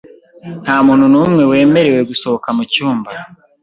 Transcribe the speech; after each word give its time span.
Nta 0.63 0.77
muntu 0.87 1.05
n'umwe 1.11 1.43
wemerewe 1.51 2.01
gusohoka 2.09 2.47
mu 2.57 2.63
cyumba. 2.71 3.09